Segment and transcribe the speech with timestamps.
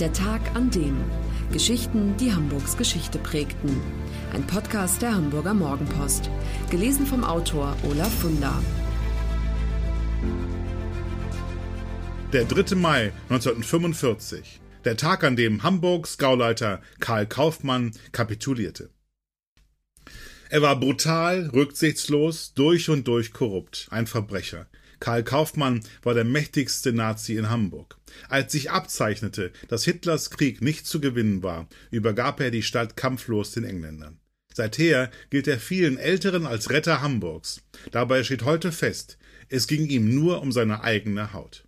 [0.00, 0.96] Der Tag an dem.
[1.52, 3.80] Geschichten, die Hamburgs Geschichte prägten.
[4.32, 6.30] Ein Podcast der Hamburger Morgenpost.
[6.70, 8.62] Gelesen vom Autor Olaf Funder.
[12.32, 12.74] Der 3.
[12.74, 14.60] Mai 1945.
[14.84, 18.90] Der Tag, an dem Hamburgs Gauleiter Karl Kaufmann kapitulierte.
[20.48, 24.66] Er war brutal, rücksichtslos, durch und durch korrupt, ein Verbrecher.
[25.02, 27.98] Karl Kaufmann war der mächtigste Nazi in Hamburg.
[28.28, 33.50] Als sich abzeichnete, dass Hitlers Krieg nicht zu gewinnen war, übergab er die Stadt kampflos
[33.50, 34.20] den Engländern.
[34.54, 37.62] Seither gilt er vielen Älteren als Retter Hamburgs.
[37.90, 41.66] Dabei steht heute fest, es ging ihm nur um seine eigene Haut.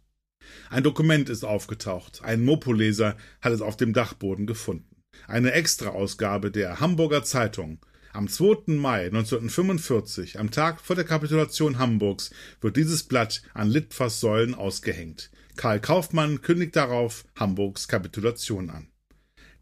[0.71, 2.23] Ein Dokument ist aufgetaucht.
[2.23, 5.03] Ein Mopoleser hat es auf dem Dachboden gefunden.
[5.27, 7.85] Eine Extraausgabe der Hamburger Zeitung
[8.15, 8.75] am 2.
[8.75, 15.31] Mai 1945, am Tag vor der Kapitulation Hamburgs, wird dieses Blatt an Litfaßsäulen ausgehängt.
[15.57, 18.89] Karl Kaufmann kündigt darauf Hamburgs Kapitulation an.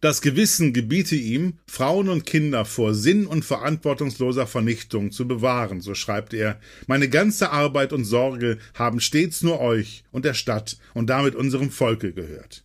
[0.01, 5.95] Das Gewissen gebiete ihm, Frauen und Kinder vor sinn- und verantwortungsloser Vernichtung zu bewahren, so
[5.95, 6.61] schreibt er.
[6.89, 11.71] Meine ganze Arbeit und Sorge haben stets nur euch und der Stadt und damit unserem
[11.71, 12.65] Volke gehört.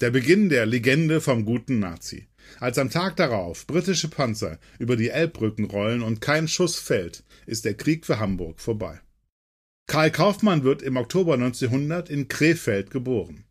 [0.00, 2.29] Der Beginn der Legende vom guten Nazi.
[2.58, 7.64] Als am Tag darauf britische Panzer über die Elbbrücken rollen und kein Schuss fällt, ist
[7.64, 9.00] der Krieg für Hamburg vorbei.
[9.86, 13.44] Karl Kaufmann wird im Oktober 1900 in Krefeld geboren.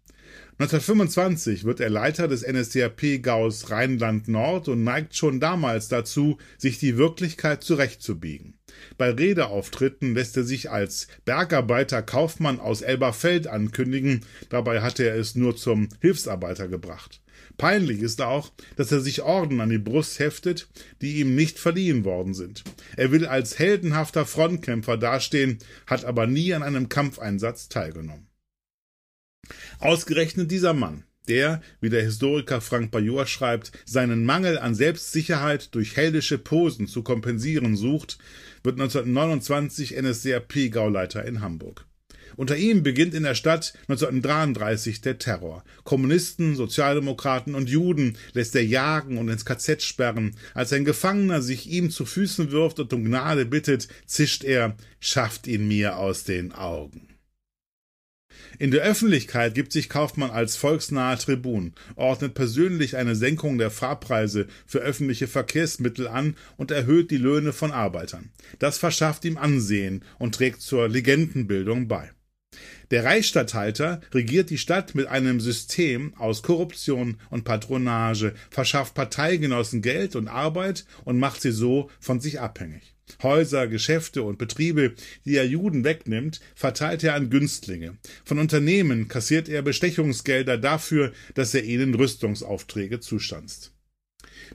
[0.60, 6.80] 1925 wird er Leiter des NSDAP Gaus Rheinland Nord und neigt schon damals dazu, sich
[6.80, 8.58] die Wirklichkeit zurechtzubiegen.
[8.98, 15.36] Bei Redeauftritten lässt er sich als Bergarbeiter Kaufmann aus Elberfeld ankündigen, dabei hatte er es
[15.36, 17.22] nur zum Hilfsarbeiter gebracht.
[17.60, 20.70] Peinlich ist auch, dass er sich Orden an die Brust heftet,
[21.02, 22.64] die ihm nicht verliehen worden sind.
[22.96, 28.28] Er will als heldenhafter Frontkämpfer dastehen, hat aber nie an einem Kampfeinsatz teilgenommen.
[29.80, 35.98] Ausgerechnet dieser Mann, der, wie der Historiker Frank Bajor schreibt, seinen Mangel an Selbstsicherheit durch
[35.98, 38.20] heldische Posen zu kompensieren sucht,
[38.64, 41.89] wird 1929 NSDAP-Gauleiter in Hamburg.
[42.40, 45.66] Unter ihm beginnt in der Stadt 1933 der Terror.
[45.84, 50.38] Kommunisten, Sozialdemokraten und Juden lässt er jagen und ins KZ sperren.
[50.54, 55.48] Als ein Gefangener sich ihm zu Füßen wirft und um Gnade bittet, zischt er, schafft
[55.48, 57.10] ihn mir aus den Augen.
[58.58, 64.48] In der Öffentlichkeit gibt sich Kaufmann als volksnaher Tribun, ordnet persönlich eine Senkung der Fahrpreise
[64.66, 68.30] für öffentliche Verkehrsmittel an und erhöht die Löhne von Arbeitern.
[68.60, 72.12] Das verschafft ihm Ansehen und trägt zur Legendenbildung bei.
[72.92, 80.16] Der Reichsstatthalter regiert die Stadt mit einem System aus Korruption und Patronage, verschafft Parteigenossen Geld
[80.16, 82.96] und Arbeit und macht sie so von sich abhängig.
[83.22, 84.94] Häuser, Geschäfte und Betriebe,
[85.26, 87.98] die er Juden wegnimmt, verteilt er an Günstlinge.
[88.24, 93.72] Von Unternehmen kassiert er Bestechungsgelder dafür, dass er ihnen Rüstungsaufträge zustanzt.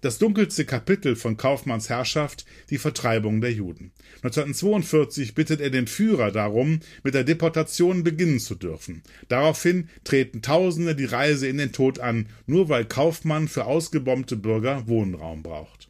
[0.00, 3.92] Das dunkelste Kapitel von Kaufmanns Herrschaft, die Vertreibung der Juden.
[4.22, 9.02] 1942 bittet er den Führer darum, mit der Deportation beginnen zu dürfen.
[9.28, 14.88] Daraufhin treten Tausende die Reise in den Tod an, nur weil Kaufmann für ausgebombte Bürger
[14.88, 15.88] Wohnraum braucht.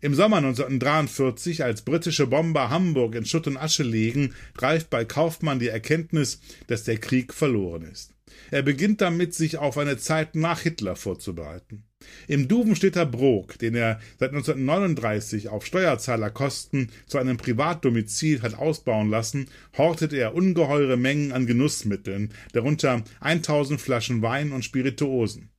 [0.00, 5.58] Im Sommer 1943, als britische Bomber Hamburg in Schutt und Asche legen, reift bei Kaufmann
[5.58, 8.14] die Erkenntnis, dass der Krieg verloren ist.
[8.50, 11.84] Er beginnt damit, sich auf eine Zeit nach Hitler vorzubereiten.
[12.28, 19.48] Im Duvenstädter Brok, den er seit 1939 auf Steuerzahlerkosten zu einem Privatdomizil hat ausbauen lassen,
[19.76, 25.50] hortet er ungeheure Mengen an Genussmitteln, darunter 1000 Flaschen Wein und Spirituosen.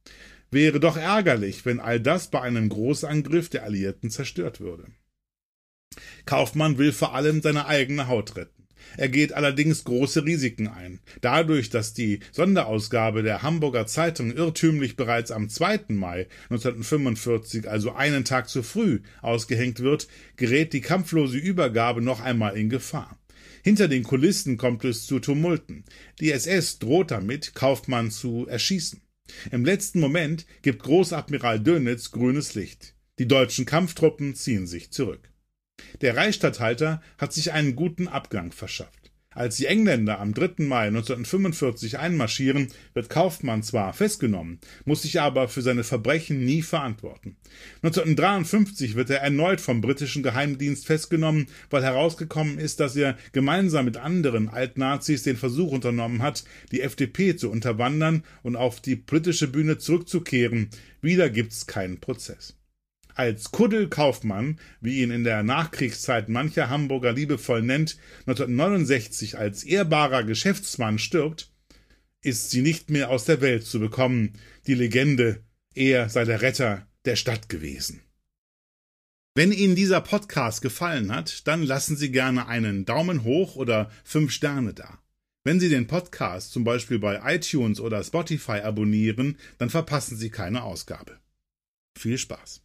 [0.55, 4.85] Wäre doch ärgerlich, wenn all das bei einem Großangriff der Alliierten zerstört würde.
[6.23, 8.65] Kaufmann will vor allem seine eigene Haut retten.
[8.95, 11.01] Er geht allerdings große Risiken ein.
[11.19, 15.87] Dadurch, dass die Sonderausgabe der Hamburger Zeitung irrtümlich bereits am 2.
[15.89, 22.55] Mai 1945, also einen Tag zu früh, ausgehängt wird, gerät die kampflose Übergabe noch einmal
[22.55, 23.19] in Gefahr.
[23.61, 25.83] Hinter den Kulissen kommt es zu Tumulten.
[26.21, 29.01] Die SS droht damit, Kaufmann zu erschießen.
[29.51, 32.95] Im letzten Moment gibt Großadmiral Dönitz grünes Licht.
[33.19, 35.31] Die deutschen Kampftruppen ziehen sich zurück.
[36.01, 39.04] Der Reichsstatthalter hat sich einen guten Abgang verschafft.
[39.35, 40.63] Als die Engländer am 3.
[40.63, 47.35] Mai 1945 einmarschieren, wird Kaufmann zwar festgenommen, muss sich aber für seine Verbrechen nie verantworten.
[47.83, 53.97] 1953 wird er erneut vom britischen Geheimdienst festgenommen, weil herausgekommen ist, dass er gemeinsam mit
[53.97, 59.77] anderen Altnazis den Versuch unternommen hat, die FDP zu unterwandern und auf die politische Bühne
[59.77, 60.69] zurückzukehren.
[61.01, 62.55] Wieder gibt's keinen Prozess.
[63.15, 67.97] Als Kuddel Kaufmann, wie ihn in der Nachkriegszeit mancher Hamburger liebevoll nennt,
[68.27, 71.49] 1969 als ehrbarer Geschäftsmann stirbt,
[72.21, 74.33] ist sie nicht mehr aus der Welt zu bekommen,
[74.67, 75.41] die Legende,
[75.73, 78.01] er sei der Retter der Stadt gewesen.
[79.33, 84.31] Wenn Ihnen dieser Podcast gefallen hat, dann lassen Sie gerne einen Daumen hoch oder fünf
[84.31, 84.99] Sterne da.
[85.45, 90.63] Wenn Sie den Podcast zum Beispiel bei iTunes oder Spotify abonnieren, dann verpassen Sie keine
[90.63, 91.19] Ausgabe.
[91.97, 92.64] Viel Spaß!